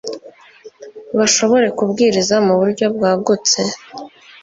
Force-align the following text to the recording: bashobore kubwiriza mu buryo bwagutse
bashobore 1.17 1.67
kubwiriza 1.77 2.35
mu 2.45 2.53
buryo 2.59 2.85
bwagutse 2.95 3.61